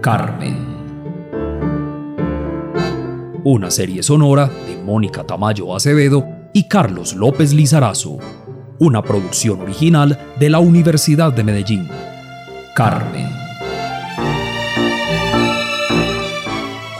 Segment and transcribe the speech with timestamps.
[0.00, 0.56] Carmen.
[3.42, 8.18] Una serie sonora de Mónica Tamayo Acevedo y Carlos López Lizarazo.
[8.78, 11.88] Una producción original de la Universidad de Medellín.
[12.74, 13.30] Carmen.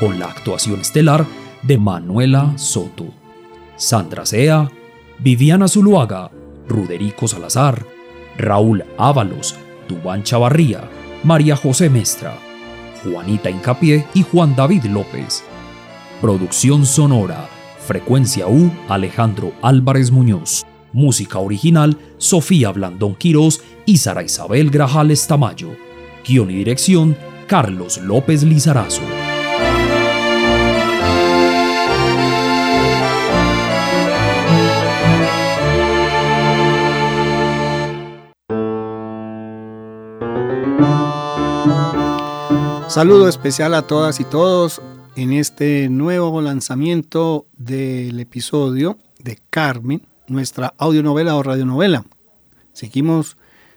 [0.00, 1.26] Con la actuación estelar
[1.62, 3.08] de Manuela Soto,
[3.76, 4.70] Sandra Sea,
[5.18, 6.30] Viviana Zuluaga,
[6.66, 7.84] Ruderico Salazar,
[8.38, 9.54] Raúl Ábalos,
[9.86, 10.80] Dubán Chavarría,
[11.24, 12.34] María José Mestra.
[13.04, 15.44] Juanita Incapié y Juan David López.
[16.22, 17.48] Producción sonora,
[17.86, 20.64] Frecuencia U, Alejandro Álvarez Muñoz.
[20.96, 25.76] Música original, Sofía Blandón Quirós y Sara Isabel Grajales Tamayo.
[26.26, 27.14] Guión y dirección,
[27.46, 29.02] Carlos López Lizarazo.
[42.88, 44.80] Saludo especial a todas y todos
[45.14, 52.04] en este nuevo lanzamiento del episodio de Carmen, nuestra audionovela o radionovela.
[52.72, 53.36] Seguimos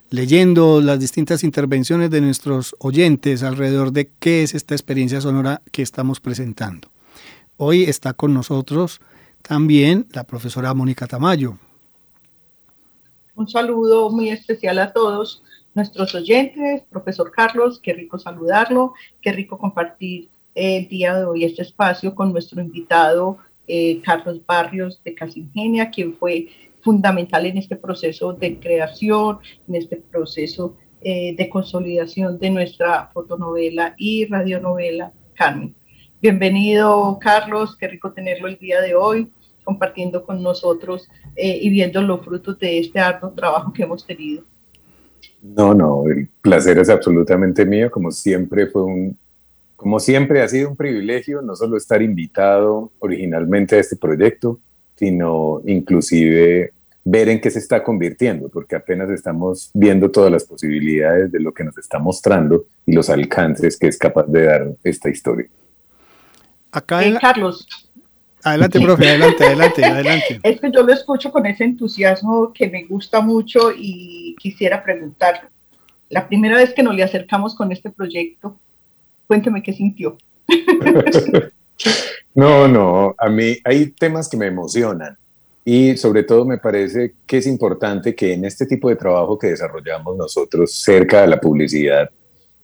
[0.09, 5.81] leyendo las distintas intervenciones de nuestros oyentes alrededor de qué es esta experiencia sonora que
[5.81, 6.89] estamos presentando.
[7.57, 9.01] Hoy está con nosotros
[9.41, 11.57] también la profesora Mónica Tamayo.
[13.35, 16.83] Un saludo muy especial a todos nuestros oyentes.
[16.89, 22.33] Profesor Carlos, qué rico saludarlo, qué rico compartir el día de hoy este espacio con
[22.33, 23.37] nuestro invitado
[23.69, 26.47] eh, Carlos Barrios de Casingenia, quien fue
[26.81, 33.93] fundamental en este proceso de creación, en este proceso eh, de consolidación de nuestra fotonovela
[33.97, 35.75] y radionovela Carmen.
[36.19, 39.31] Bienvenido, Carlos, qué rico tenerlo el día de hoy,
[39.63, 44.43] compartiendo con nosotros eh, y viendo los frutos de este arduo trabajo que hemos tenido.
[45.43, 49.17] No, no, el placer es absolutamente mío, como siempre fue un,
[49.79, 54.59] como siempre ha sido un privilegio no solo estar invitado originalmente a este proyecto,
[54.95, 56.73] sino inclusive
[57.05, 61.53] ver en qué se está convirtiendo, porque apenas estamos viendo todas las posibilidades de lo
[61.53, 65.47] que nos está mostrando y los alcances que es capaz de dar esta historia.
[66.73, 67.65] Acá en Carlos,
[68.43, 70.39] Adelante, profe, adelante, adelante, adelante.
[70.43, 75.49] Es que yo lo escucho con ese entusiasmo que me gusta mucho y quisiera preguntar,
[76.09, 78.59] la primera vez que nos le acercamos con este proyecto,
[79.29, 80.17] cuénteme qué sintió.
[82.35, 85.17] No, no, a mí hay temas que me emocionan
[85.65, 89.47] y sobre todo me parece que es importante que en este tipo de trabajo que
[89.47, 92.09] desarrollamos nosotros cerca de la publicidad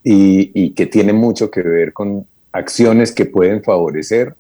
[0.04, 4.36] y, y que tiene mucho que ver con acciones que pueden favorecer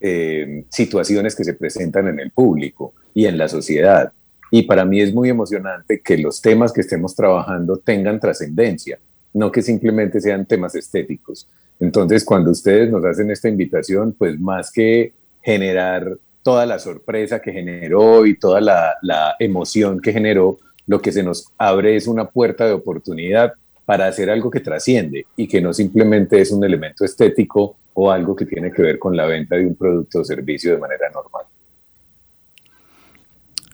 [0.00, 4.12] eh, situaciones que se presentan en el público y en la sociedad.
[4.50, 8.98] Y para mí es muy emocionante que los temas que estemos trabajando tengan trascendencia,
[9.36, 11.46] no que simplemente sean temas estéticos.
[11.78, 17.52] Entonces, cuando ustedes nos hacen esta invitación, pues más que generar toda la sorpresa que
[17.52, 22.64] generó y toda la, emoción que generó, lo que se nos abre es una puerta
[22.66, 23.52] de oportunidad
[23.84, 28.34] para hacer algo que trasciende y que no simplemente es un elemento estético o algo
[28.34, 31.44] que tiene que ver con la venta de un producto o servicio de manera normal.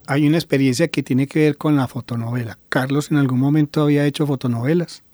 [0.09, 2.59] Hay una experiencia que tiene que ver con la fotonovela.
[2.69, 5.05] Carlos en algún momento había hecho fotonovelas.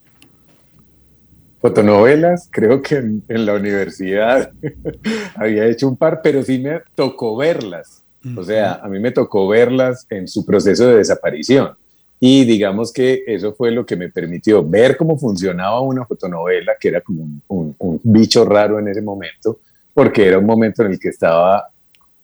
[1.60, 4.52] Fotonovelas, creo que en, la universidad
[5.34, 8.04] había hecho un par, pero sí me tocó verlas.
[8.36, 11.72] O sea, a mí me tocó verlas en su proceso de desaparición.
[12.20, 16.88] Y digamos que eso fue lo que me permitió ver cómo funcionaba una fotonovela, que
[16.88, 19.60] era como un, un, bicho raro en ese momento,
[19.94, 21.69] porque era un momento en el que estaba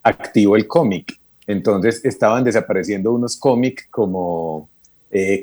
[0.03, 1.17] activo el cómic.
[1.47, 4.69] Entonces estaban desapareciendo unos cómics como
[5.15, 5.43] eh,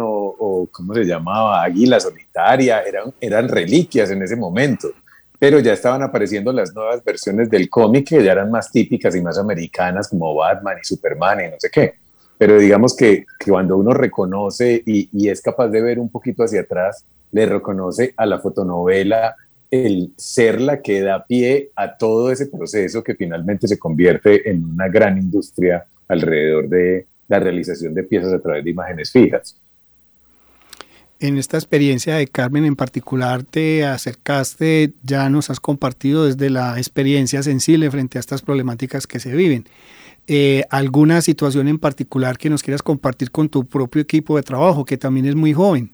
[0.00, 1.62] o, o, ¿cómo se llamaba?
[1.62, 4.88] Águila Solitaria, eran, eran reliquias en ese momento.
[5.38, 9.22] Pero ya estaban apareciendo las nuevas versiones del cómic que ya eran más típicas y
[9.22, 11.94] más americanas, como Batman y Superman y no sé qué
[12.38, 17.04] pero digamos que, cuando uno reconoce y, es capaz de ver un poquito hacia atrás,
[17.32, 19.34] le reconoce a la fotonovela
[19.70, 24.64] el ser la que da pie a todo ese proceso que finalmente se convierte en
[24.64, 29.60] una gran industria alrededor de la realización de piezas a través de imágenes fijas.
[31.20, 36.78] En esta experiencia de Carmen en particular te acercaste, ya nos has compartido desde la
[36.78, 39.64] experiencia sensible frente a estas problemáticas que se viven
[40.30, 44.84] eh, alguna situación en particular que nos quieras compartir con tu propio equipo de trabajo,
[44.84, 45.90] que también es muy joven.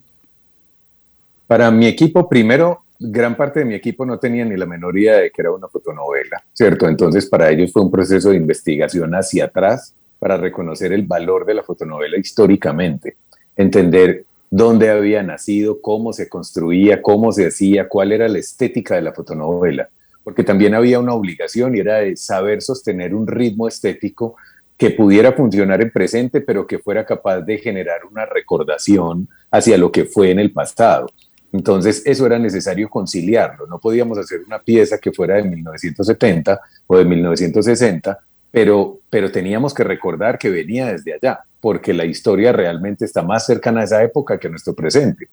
[1.46, 5.18] Para mi equipo, primero, gran parte de mi equipo no tenía ni la menor idea
[5.18, 6.88] de que era una fotonovela, ¿cierto?
[6.88, 11.52] Entonces, para ellos fue un proceso de investigación hacia atrás para reconocer el valor de
[11.52, 13.18] la fotonovela históricamente,
[13.54, 19.02] entender dónde había nacido, cómo se construía, cómo se hacía, cuál era la estética de
[19.02, 19.90] la fotonovela,
[20.22, 24.36] porque también había una obligación y era de saber sostener un ritmo estético
[24.78, 29.92] que pudiera funcionar en presente, pero que fuera capaz de generar una recordación hacia lo
[29.92, 31.08] que fue en el pasado.
[31.52, 33.66] Entonces, eso era necesario conciliarlo.
[33.66, 38.18] No podíamos hacer una pieza que fuera de 1970 o de 1960,
[38.54, 43.44] pero, pero teníamos que recordar que venía desde allá, porque la historia realmente está más
[43.44, 45.26] cercana a esa época que a nuestro presente.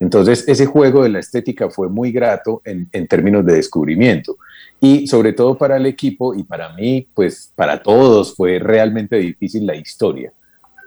[0.00, 4.38] Entonces, ese juego de la estética fue muy grato en, en, términos de descubrimiento.
[4.80, 9.66] Y sobre todo para el equipo y para mí, pues para todos fue realmente difícil
[9.66, 10.32] la historia,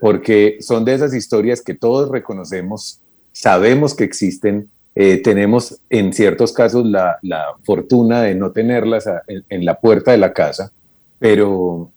[0.02, 3.00] porque son de esas historias que todos reconocemos,
[3.32, 7.20] sabemos que existen, eh, tenemos en ciertos casos la,
[7.64, 10.72] fortuna de no tenerlas en, la puerta de la casa,
[11.26, 11.92] pero,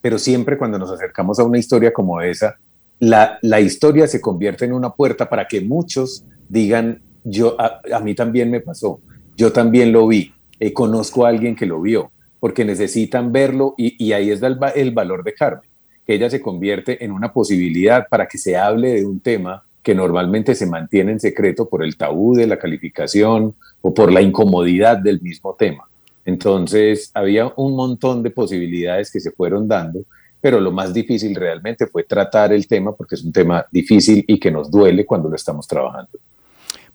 [0.00, 2.56] pero siempre cuando nos acercamos a una historia como esa,
[3.00, 8.48] la, historia se convierte en una puerta para que muchos digan, yo, a, mí también
[8.48, 9.00] me pasó,
[9.36, 14.12] yo también lo vi, eh, conozco a alguien que lo vio, porque necesitan verlo y,
[14.12, 15.68] ahí es el, el valor de Carmen,
[16.06, 19.96] que ella se convierte en una posibilidad para que se hable de un tema que
[19.96, 24.96] normalmente se mantiene en secreto por el tabú de la calificación o por la incomodidad
[24.96, 25.89] del mismo tema.
[26.24, 30.04] Entonces, había un montón de posibilidades que se fueron dando,
[30.40, 34.38] pero lo más difícil realmente fue tratar el tema porque es un tema difícil y
[34.38, 36.10] que nos duele cuando lo estamos trabajando.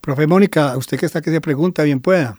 [0.01, 2.38] Profe Mónica, usted que está que se pregunta, bien pueda.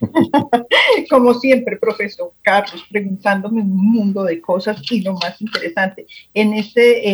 [1.10, 7.08] Como siempre, profesor Carlos, preguntándome un mundo de cosas y lo más interesante, en este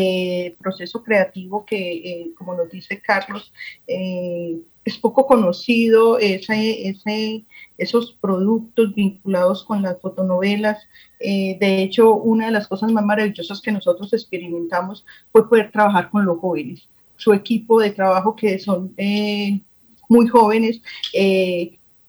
[0.46, 3.52] eh, proceso creativo que, eh, como nos dice Carlos,
[3.86, 7.44] eh, es poco conocido ese, ese,
[7.78, 10.78] esos productos vinculados con las fotonovelas.
[11.20, 16.26] de hecho, una de las cosas más maravillosas que nosotros experimentamos fue poder trabajar con
[16.26, 16.88] los jóvenes.
[17.16, 18.94] Su equipo de trabajo, que son
[20.08, 20.82] muy jóvenes,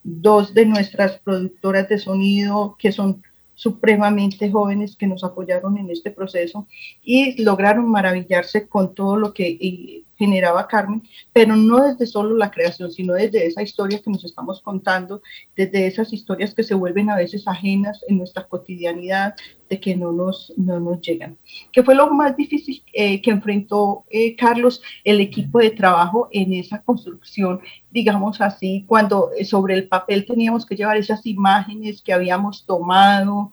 [0.04, 3.21] dos de nuestras productoras de sonido que son
[3.60, 6.66] supremamente jóvenes que nos apoyaron en este proceso
[7.04, 11.01] y lograron maravillarse con todo lo que eh, generaba Carmen,
[11.33, 15.21] pero no desde solo la creación, sino desde esa historia que nos estamos contando,
[15.56, 19.36] desde esas historias que se vuelven a veces ajenas en nuestra cotidianidad,
[19.69, 21.38] de que no nos, no nos llegan.
[21.71, 26.54] ¿Qué fue lo más difícil eh, que enfrentó eh, Carlos, el equipo de trabajo en
[26.54, 27.62] esa construcción,
[27.92, 33.51] digamos así, cuando eh, sobre el papel teníamos que llevar esas imágenes que habíamos tomado,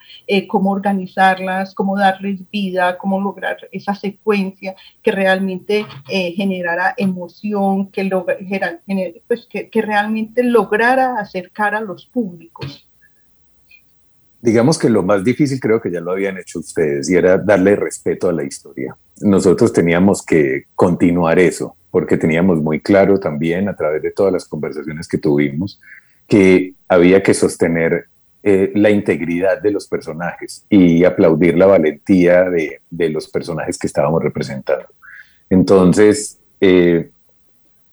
[0.49, 5.87] cómo organizarlas, cómo darles vida, cómo lograr esa secuencia que realmente
[6.57, 8.09] generara emoción, que,
[9.27, 12.89] pues, que, que realmente lograra acercar a los públicos?
[14.41, 17.75] Digamos que lo más difícil creo que ya lo habían hecho ustedes y era darle
[17.77, 18.97] respeto a la historia.
[19.21, 24.45] Nosotros teníamos que continuar eso porque teníamos muy claro también a través de todas las
[24.45, 25.81] conversaciones que tuvimos
[26.29, 28.07] que había que sostener
[28.43, 33.87] eh, la integridad de los personajes y aplaudir la valentía de, de los personajes que
[33.87, 34.87] estábamos representando.
[35.51, 37.11] Entonces, eh,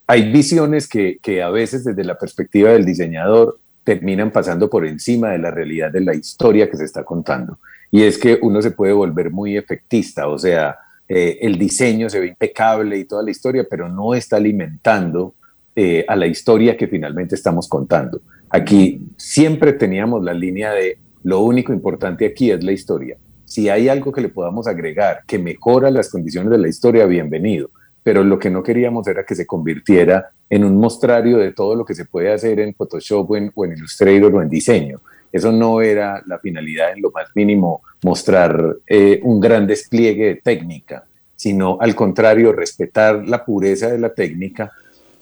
[0.07, 5.39] hay visiones que, a veces desde la perspectiva del diseñador terminan pasando por encima de
[5.39, 7.57] la realidad de la historia que se está contando.
[7.91, 10.77] Y es que uno se puede volver muy efectista, o sea,
[11.07, 15.35] eh, el diseño se ve impecable y toda la historia, pero no está alimentando
[15.75, 18.21] eh, a la historia que finalmente estamos contando.
[18.49, 23.17] Aquí siempre teníamos la línea de lo único importante aquí es la historia.
[23.45, 27.69] Si hay algo que le podamos agregar que mejora las condiciones de la historia, bienvenido.
[28.03, 31.85] Pero lo que no queríamos era que se convirtiera en un mostrario de todo lo
[31.85, 35.01] que se puede hacer en Photoshop o en, Illustrator o en diseño.
[35.31, 40.35] Eso no era la finalidad en lo más mínimo mostrar eh, un gran despliegue de
[40.35, 41.05] técnica,
[41.35, 44.71] sino al contrario, respetar la pureza de la técnica,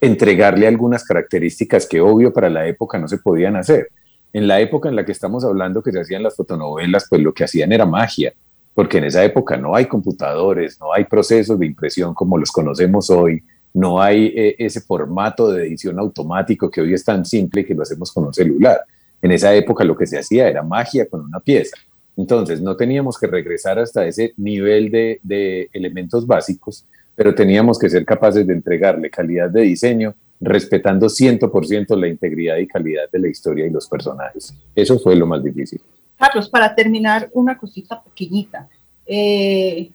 [0.01, 3.89] entregarle algunas características que obvio para la época no se podían hacer.
[4.33, 7.33] En la época en la que estamos hablando que se hacían las fotonovelas, pues lo
[7.33, 8.33] que hacían era magia,
[8.73, 13.09] porque en esa época no hay computadores, no hay procesos de impresión como los conocemos
[13.09, 17.73] hoy, no hay eh, ese formato de edición automático que hoy es tan simple que
[17.73, 18.81] lo hacemos con un celular.
[19.21, 21.77] En esa época lo que se hacía era magia con una pieza.
[22.17, 26.85] Entonces no teníamos que regresar hasta ese nivel de, de elementos básicos,
[27.15, 32.67] pero teníamos que ser capaces de entregarle calidad de diseño respetando 100% la integridad y
[32.67, 34.53] calidad de la historia y los personajes.
[34.75, 35.79] Eso fue lo más difícil.
[36.21, 38.69] Carlos, para terminar, una cosita pequeñita
[39.07, 39.91] Eh,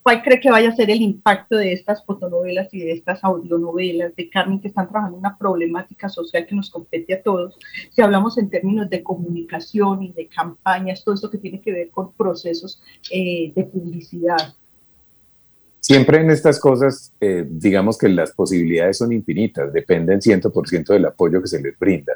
[0.00, 4.14] ¿Cuál cree que vaya a ser el impacto de estas fotonovelas y de estas audionovelas
[4.14, 7.58] de Carmen que están trabajando una problemática social que nos compete a todos?
[7.90, 11.90] Si hablamos en términos de comunicación y de campañas, todo esto que tiene que ver
[11.90, 14.54] con procesos eh, de publicidad.
[15.80, 21.40] Siempre en estas cosas, eh, digamos que las posibilidades son infinitas, dependen 100% del apoyo
[21.40, 22.12] que se les brinda.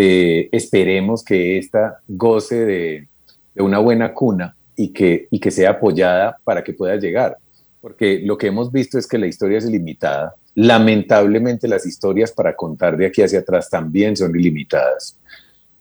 [0.00, 3.08] Eh, esperemos que esta goce de,
[3.56, 7.36] una buena cuna y que, y que sea apoyada para que pueda llegar.
[7.80, 10.36] Porque lo que hemos visto es que la historia es ilimitada.
[10.54, 15.18] Lamentablemente las historias para contar de aquí hacia atrás también son ilimitadas.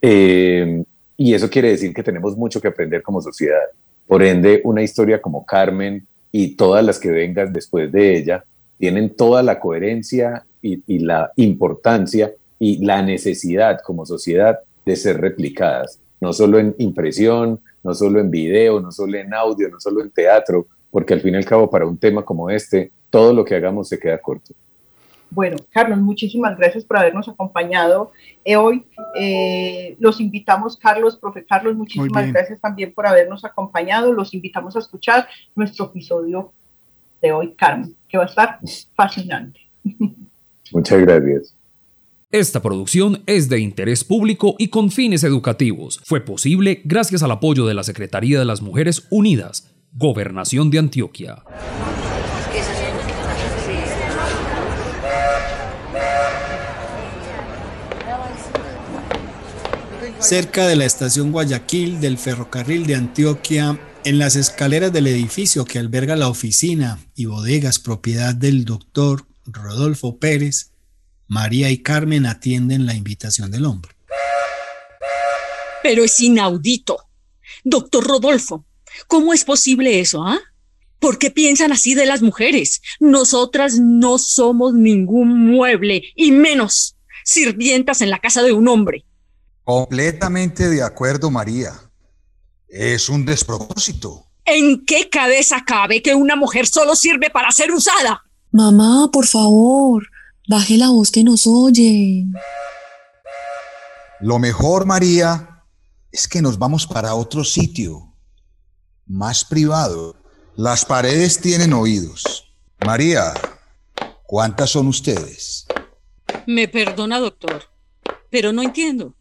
[0.01, 0.83] Eh,
[1.15, 3.65] y eso quiere decir que tenemos mucho que aprender como sociedad.
[4.07, 8.43] Por ende, una historia como Carmen y todas las que vengan después de ella
[8.79, 15.99] tienen toda la coherencia y la importancia y la necesidad como sociedad de ser replicadas,
[16.19, 20.11] no solo en impresión, no solo en video, no solo en audio, no solo en
[20.11, 23.55] teatro, porque al fin y al cabo para un tema como este, todo lo que
[23.55, 24.53] hagamos se queda corto.
[25.29, 28.11] Bueno, Carlos, muchísimas gracias por habernos acompañado
[28.45, 28.85] eh, hoy.
[29.15, 34.13] Eh, los invitamos, Carlos, profe Carlos, muchísimas gracias también por habernos acompañado.
[34.13, 36.53] Los invitamos a escuchar nuestro episodio
[37.21, 38.59] de hoy, Carmen, que va a estar
[38.95, 39.59] fascinante.
[40.71, 41.56] Muchas gracias.
[42.31, 46.01] Esta producción es de interés público y con fines educativos.
[46.03, 51.41] Fue posible gracias al apoyo de la Secretaría de las Mujeres Unidas, Gobernación de Antioquia.
[60.19, 65.79] Cerca de la estación Guayaquil del ferrocarril de Antioquia, en las escaleras del edificio que
[65.79, 70.73] alberga la oficina y bodegas propiedad del doctor Rodolfo Pérez,
[71.27, 73.91] María y Carmen atienden la invitación del hombre.
[75.83, 76.97] Pero es inaudito.
[77.63, 78.65] Doctor Rodolfo,
[79.07, 80.39] ¿cómo es posible eso, ah?
[80.99, 82.81] ¿Por qué piensan así de las mujeres?
[82.99, 89.05] Nosotras no somos ningún mueble, y menos sirvientas en la casa de un hombre.
[89.63, 91.73] Completamente de acuerdo, María.
[92.67, 94.25] Es un despropósito.
[94.45, 98.23] ¿En qué cabeza cabe que una mujer solo sirve para ser usada?
[98.51, 100.07] Mamá, por favor,
[100.47, 102.25] Baje la voz que nos oye.
[104.21, 105.63] Lo mejor, María,
[106.11, 108.13] es que nos vamos para otro sitio,
[109.05, 110.15] más privado.
[110.55, 112.55] Las paredes tienen oídos.
[112.85, 113.33] María,
[114.25, 115.67] ¿cuántas son ustedes?
[116.47, 117.63] Me perdona, doctor,
[118.29, 119.13] pero no entiendo.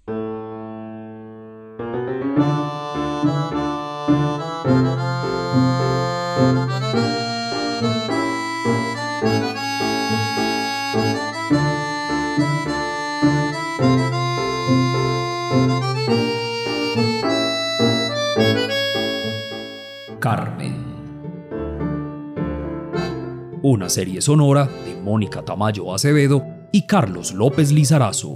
[23.86, 28.34] Una serie sonora de Mónica Tamayo Acevedo y Carlos López Lizarazo.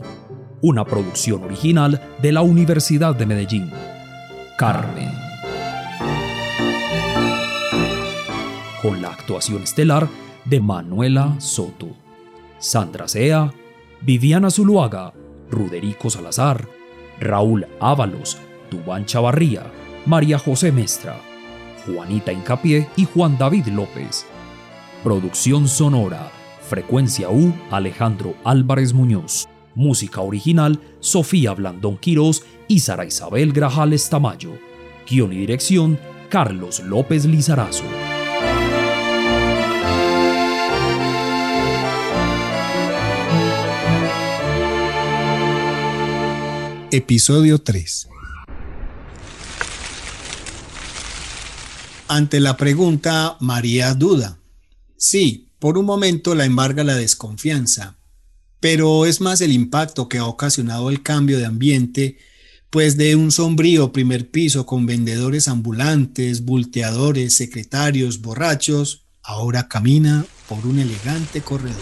[0.62, 3.69] Una producción original de la Universidad de Medellín.
[4.57, 5.11] Carmen.
[8.80, 10.09] Con la actuación estelar
[10.45, 11.88] de Manuela Soto,
[12.61, 13.52] Sandra Sea,
[14.02, 15.14] Viviana Zuluaga,
[15.50, 16.69] Ruderico Salazar,
[17.19, 18.38] Raúl Ábalos,
[18.71, 19.64] Dubán Chavarría,
[20.07, 21.16] María José Mestra.
[21.85, 24.26] Juanita Incapié y Juan David López.
[25.02, 26.30] Producción sonora,
[26.69, 29.49] Frecuencia U, Alejandro Álvarez Muñoz.
[29.75, 34.59] Música original, Sofía Blandón Quirós y Sara Isabel Grajales Tamayo.
[35.09, 37.85] Guión y dirección, Carlos López Lizarazo.
[46.90, 48.09] Episodio 3
[52.09, 54.39] Ante la pregunta, María duda.
[55.02, 57.97] Sí, por un momento la embarga la desconfianza,
[58.61, 62.19] pero es más el impacto que ha ocasionado el cambio de ambiente,
[62.69, 70.66] pues de un sombrío primer piso con vendedores ambulantes, bulteadores, secretarios, borrachos, ahora camina por
[70.66, 71.80] un elegante corredor.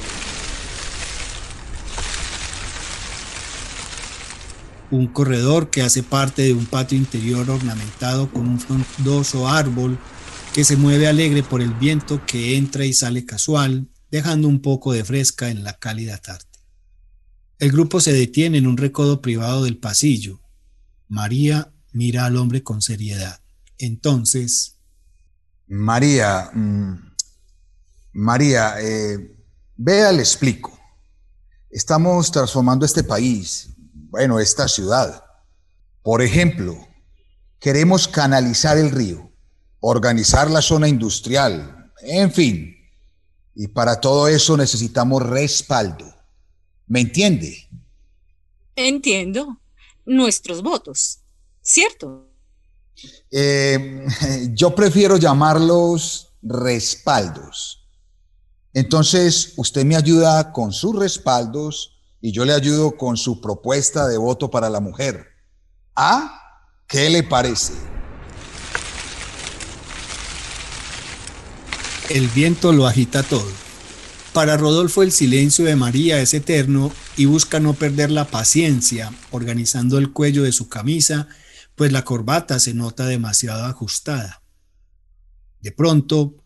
[4.92, 9.98] Un corredor que hace parte de un patio interior ornamentado con un frondoso árbol
[10.58, 14.92] que se mueve alegre por el viento que entra y sale casual, dejando un poco
[14.92, 16.48] de fresca en la cálida tarde.
[17.60, 20.40] El grupo se detiene en un recodo privado del pasillo.
[21.06, 23.38] María mira al hombre con seriedad.
[23.78, 24.80] Entonces...
[25.68, 27.12] María, mm,
[28.14, 29.36] María, eh,
[29.76, 30.76] vea, le explico.
[31.70, 33.68] Estamos transformando este país,
[34.10, 35.22] bueno, esta ciudad.
[36.02, 36.76] Por ejemplo,
[37.60, 39.27] queremos canalizar el río
[39.80, 42.76] organizar la zona industrial, en fin.
[43.54, 46.06] Y para todo eso necesitamos respaldo.
[46.87, 47.68] ¿Me entiende?
[48.76, 49.61] Entiendo.
[50.04, 51.18] Nuestros votos,
[51.61, 52.30] ¿cierto?
[53.30, 54.06] Eh,
[54.54, 57.87] yo prefiero llamarlos respaldos.
[58.73, 64.18] Entonces, usted me ayuda con sus respaldos y yo le ayudo con su propuesta de
[64.18, 65.26] voto para la mujer.
[65.94, 66.40] ¿Ah?
[66.87, 67.97] ¿Qué le parece?
[72.08, 73.50] El viento lo agita todo.
[74.32, 79.98] Para Rodolfo el silencio de María es eterno y busca no perder la paciencia, organizando
[79.98, 81.28] el cuello de su camisa,
[81.74, 84.42] pues la corbata se nota demasiado ajustada.
[85.60, 86.36] De pronto,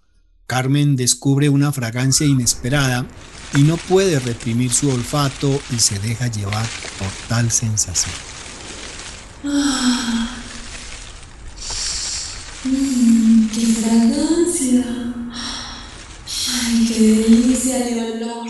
[0.46, 3.06] Carmen descubre una fragancia inesperada
[3.54, 6.66] y no puede reprimir su olfato y se deja llevar
[6.98, 8.14] por tal sensación.
[12.64, 15.11] Mm, ¡Qué fragancia!
[16.82, 18.48] ¡Ay, qué delicia de olor!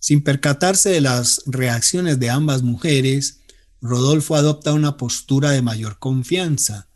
[0.00, 3.42] Sin percatarse de las reacciones de ambas mujeres,
[3.80, 6.88] Rodolfo adopta una postura de mayor confianza,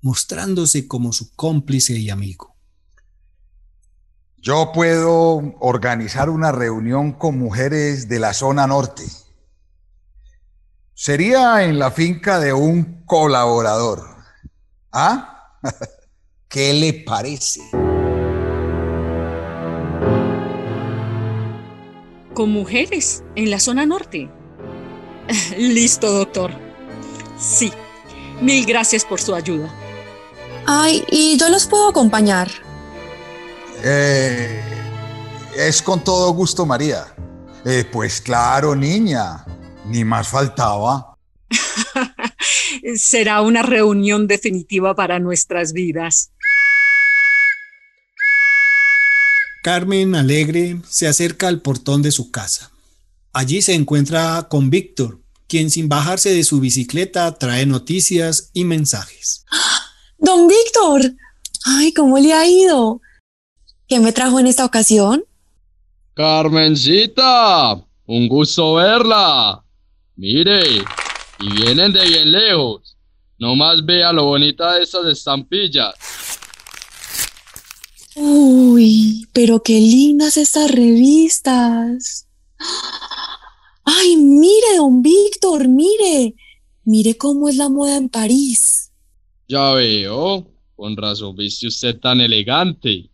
[0.00, 2.54] mostrándose como su cómplice y amigo.
[4.36, 9.02] Yo puedo organizar una reunión con mujeres de la zona norte.
[10.94, 14.06] Sería en la finca de un colaborador.
[14.92, 15.58] ¿Ah?
[16.48, 17.60] ¿Qué le parece?
[22.34, 24.28] Con mujeres en la zona norte.
[25.56, 26.50] Listo, doctor.
[27.38, 27.72] Sí.
[28.40, 29.72] Mil gracias por su ayuda.
[30.66, 32.50] Ay, y yo los puedo acompañar.
[33.82, 34.60] Eh,
[35.56, 37.06] es con todo gusto, María.
[37.64, 39.44] Eh, pues claro, niña.
[39.86, 41.16] Ni más faltaba.
[42.96, 46.32] Será una reunión definitiva para nuestras vidas.
[49.64, 52.70] Carmen, alegre, se acerca al portón de su casa.
[53.32, 59.46] Allí se encuentra con Víctor, quien sin bajarse de su bicicleta trae noticias y mensajes.
[60.18, 61.14] Don Víctor,
[61.64, 63.00] ay, ¿cómo le ha ido?
[63.88, 65.24] ¿Qué me trajo en esta ocasión?
[66.12, 69.64] Carmencita, un gusto verla.
[70.16, 70.84] Mire,
[71.40, 72.98] y vienen de bien lejos.
[73.38, 75.94] No más vea lo bonita de esas estampillas.
[78.16, 82.28] Uy, pero qué lindas estas revistas.
[83.84, 86.34] Ay, mire, don Víctor, mire.
[86.84, 88.92] Mire cómo es la moda en París.
[89.48, 90.46] Ya veo,
[90.76, 93.10] con razón viste usted tan elegante.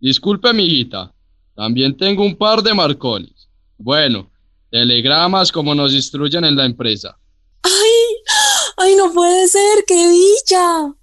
[0.00, 1.14] Disculpe, mijita,
[1.54, 3.48] también tengo un par de marcones.
[3.76, 4.30] Bueno,
[4.70, 7.18] telegramas como nos instruyen en la empresa.
[7.62, 7.72] ¡Ay!
[8.76, 9.84] ¡Ay, no puede ser!
[9.86, 10.94] ¡Qué dicha!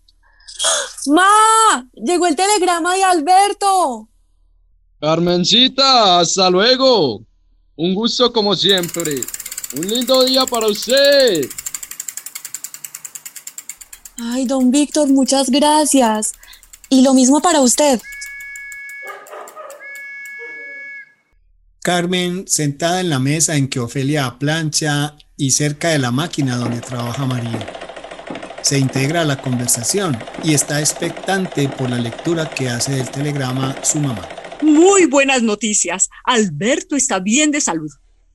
[1.07, 1.87] ¡Ma!
[1.93, 4.09] Llegó el telegrama de Alberto.
[4.99, 7.21] Carmencita, hasta luego.
[7.75, 9.21] Un gusto como siempre.
[9.77, 11.47] Un lindo día para usted.
[14.19, 16.33] Ay, don Víctor, muchas gracias.
[16.89, 18.01] Y lo mismo para usted.
[21.81, 26.81] Carmen, sentada en la mesa en que Ofelia plancha y cerca de la máquina donde
[26.81, 27.86] trabaja María.
[28.61, 33.75] Se integra a la conversación y está expectante por la lectura que hace del telegrama
[33.83, 34.27] su mamá.
[34.61, 36.09] Muy buenas noticias.
[36.25, 37.91] Alberto está bien de salud.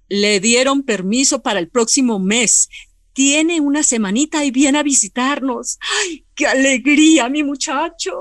[0.09, 2.69] Le dieron permiso para el próximo mes.
[3.13, 5.79] Tiene una semanita y viene a visitarnos.
[6.01, 8.13] ¡Ay, qué alegría, mi muchacho!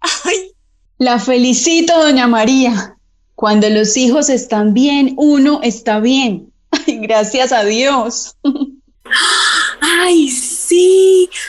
[0.00, 0.52] ¡Ay!
[0.98, 2.96] La felicito, doña María.
[3.34, 6.52] Cuando los hijos están bien, uno está bien.
[6.70, 8.36] Ay, gracias a Dios.
[9.80, 10.53] Ay, sí.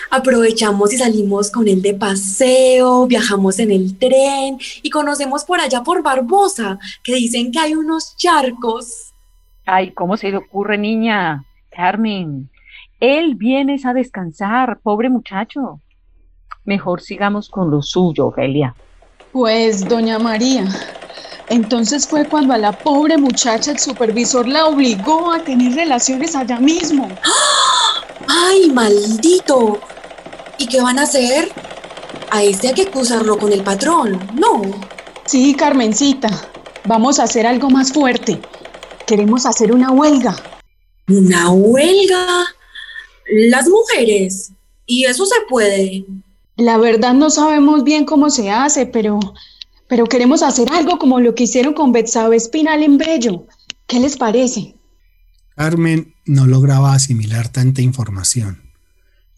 [0.10, 5.84] Aprovechamos y salimos con él de paseo, viajamos en el tren y conocemos por allá
[5.84, 9.14] por Barbosa, que dicen que hay unos charcos.
[9.66, 11.44] Ay, ¿cómo se le ocurre, niña?
[11.70, 12.50] Carmen,
[13.00, 15.82] él viene a descansar, pobre muchacho.
[16.64, 18.76] Mejor sigamos con lo suyo, Ofelia.
[19.32, 20.66] Pues, doña María,
[21.50, 26.60] entonces fue cuando a la pobre muchacha el supervisor la obligó a tener relaciones allá
[26.60, 27.08] mismo.
[28.28, 29.80] ¡Ay, maldito!
[30.58, 31.52] ¿Y qué van a hacer?
[32.32, 34.62] A este hay que acusarlo con el patrón, ¿no?
[35.26, 36.30] Sí, Carmencita,
[36.86, 38.40] vamos a hacer algo más fuerte.
[39.06, 40.36] Queremos hacer una huelga.
[41.08, 42.46] ¿Una huelga?
[43.32, 44.52] Las mujeres.
[44.86, 46.06] ¿Y eso se puede?
[46.58, 49.20] La verdad no sabemos bien cómo se hace, pero,
[49.88, 53.46] pero queremos hacer algo como lo que hicieron con Betsabe Espinal en Bello.
[53.88, 54.76] ¿Qué les parece?
[55.56, 58.62] Carmen no lograba asimilar tanta información.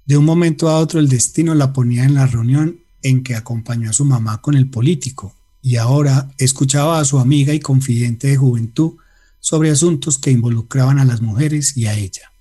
[0.06, 3.90] De un momento a otro el destino la ponía en la reunión en que acompañó
[3.90, 8.38] a su mamá con el político y ahora escuchaba a su amiga y confidente de
[8.38, 8.94] juventud
[9.40, 12.32] sobre asuntos que involucraban a las mujeres y a ella.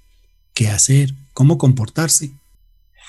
[0.54, 1.12] ¿Qué hacer?
[1.32, 2.30] ¿Cómo comportarse?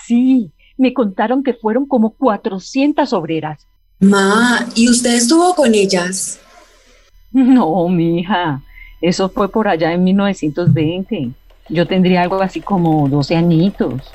[0.05, 3.67] Sí, me contaron que fueron como 400 obreras.
[3.99, 6.39] Ma, ¿y usted estuvo con ellas?
[7.31, 8.63] No, mi hija,
[9.01, 11.31] eso fue por allá en 1920.
[11.69, 14.13] Yo tendría algo así como 12 añitos.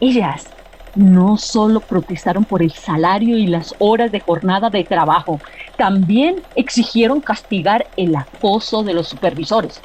[0.00, 0.48] Ellas
[0.94, 5.40] no solo protestaron por el salario y las horas de jornada de trabajo,
[5.76, 9.80] también exigieron castigar el acoso de los supervisores.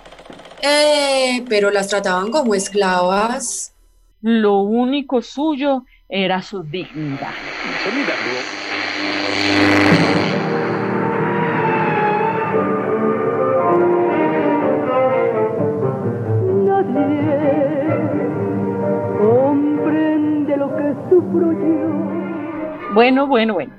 [0.61, 3.73] Eh, pero las trataban como esclavas.
[4.21, 7.33] Lo único suyo era su dignidad.
[22.93, 23.73] Bueno, bueno, bueno.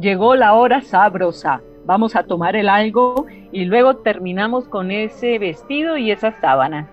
[0.00, 1.60] Llegó la hora sabrosa.
[1.84, 6.88] Vamos a tomar el algo y luego terminamos con ese vestido y esas sábanas.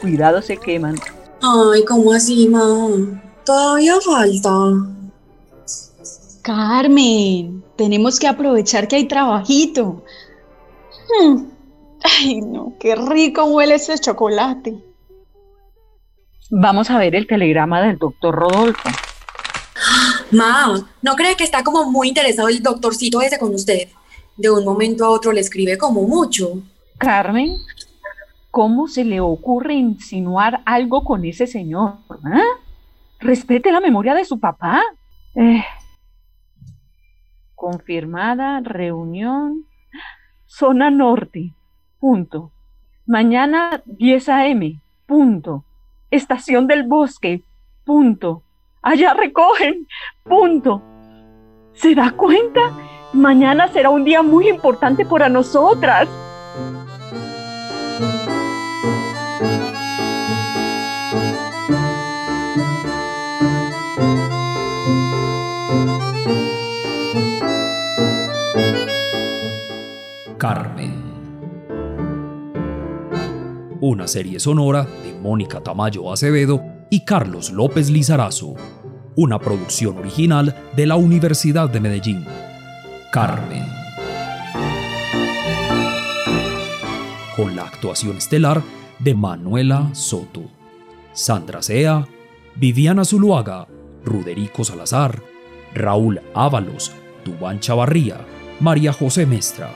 [0.00, 0.96] Cuidado, se queman.
[1.42, 2.88] Ay, ¿cómo así, ma?
[3.44, 5.01] Todavía falta.
[6.42, 10.04] Carmen, tenemos que aprovechar que hay trabajito.
[11.08, 11.44] Hmm.
[12.02, 14.76] Ay, no, qué rico huele ese chocolate.
[16.50, 18.90] Vamos a ver el telegrama del doctor Rodolfo.
[20.32, 23.88] Ma, ¿no cree que está como muy interesado el doctorcito ese con usted?
[24.36, 26.60] De un momento a otro le escribe como mucho.
[26.98, 27.56] Carmen,
[28.50, 31.98] ¿cómo se le ocurre insinuar algo con ese señor?
[32.24, 32.42] ¿Ah?
[33.20, 34.82] Respete la memoria de su papá.
[35.36, 35.62] Eh,
[37.62, 39.66] confirmada reunión
[40.46, 41.54] zona norte,
[42.00, 42.50] punto.
[43.06, 45.64] Mañana 10 a.m., punto.
[46.10, 47.44] Estación del bosque,
[47.84, 48.42] punto.
[48.82, 49.86] Allá recogen,
[50.24, 50.82] punto.
[51.74, 52.62] ¿Se da cuenta?
[53.12, 56.08] Mañana será un día muy importante para nosotras.
[70.42, 70.92] Carmen.
[73.80, 78.56] Una serie sonora de Mónica Tamayo Acevedo y Carlos López Lizarazo.
[79.14, 82.24] Una producción original de la Universidad de Medellín.
[83.12, 83.64] Carmen.
[87.36, 88.64] Con la actuación estelar
[88.98, 90.42] de Manuela Soto,
[91.12, 92.04] Sandra Sea,
[92.56, 93.68] Viviana Zuluaga,
[94.04, 95.22] Ruderico Salazar,
[95.72, 96.90] Raúl Ábalos,
[97.24, 98.26] Dubán Chavarría,
[98.58, 99.70] María José Mestra.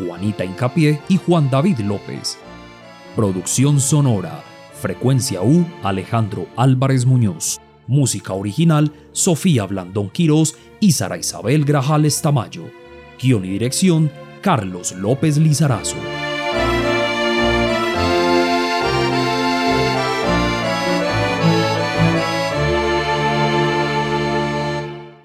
[0.00, 2.38] Juanita Incapié y Juan David López.
[3.14, 4.42] Producción sonora,
[4.80, 7.60] Frecuencia U, Alejandro Álvarez Muñoz.
[7.86, 12.70] Música original, Sofía Blandón Quirós y Sara Isabel Grajales Tamayo.
[13.20, 14.10] Guión y dirección,
[14.40, 15.96] Carlos López Lizarazo.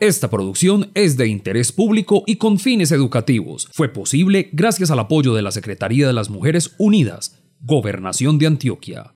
[0.06, 3.68] Esta producción es de interés público y con fines educativos.
[3.72, 9.14] Fue posible gracias al apoyo de la Secretaría de las Mujeres Unidas, Gobernación de Antioquia.